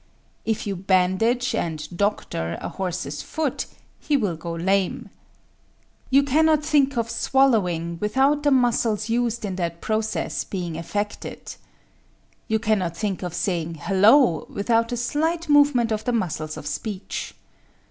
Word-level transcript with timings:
If 0.45 0.65
you 0.65 0.75
bandage 0.75 1.53
and 1.53 1.87
"doctor" 1.95 2.57
a 2.59 2.69
horse's 2.69 3.21
foot, 3.21 3.67
he 3.99 4.17
will 4.17 4.35
go 4.35 4.51
lame. 4.53 5.11
You 6.09 6.23
cannot 6.23 6.65
think 6.65 6.97
of 6.97 7.07
swallowing, 7.07 7.99
without 7.99 8.41
the 8.41 8.49
muscles 8.49 9.09
used 9.09 9.45
in 9.45 9.57
that 9.57 9.79
process 9.79 10.43
being 10.43 10.75
affected. 10.75 11.53
You 12.47 12.57
cannot 12.57 12.97
think 12.97 13.21
of 13.21 13.35
saying 13.35 13.75
"hello," 13.75 14.47
without 14.49 14.91
a 14.91 14.97
slight 14.97 15.47
movement 15.47 15.91
of 15.91 16.03
the 16.03 16.13
muscles 16.13 16.57
of 16.57 16.65
speech. 16.65 17.35